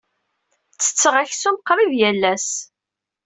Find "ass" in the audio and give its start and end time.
2.33-2.49